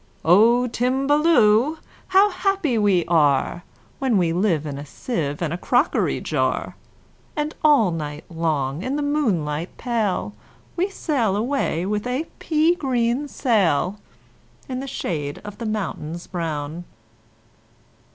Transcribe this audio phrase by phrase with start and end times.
[0.25, 1.77] "O Timballoo!
[2.07, 3.63] How happy we are
[3.99, 6.75] When we live in a sieve and a crockery jar!
[7.35, 10.33] And all night long, in the moonlight pale,
[10.75, 13.99] We sail away with a pea green sail
[14.67, 16.85] In the shade of the mountains brown."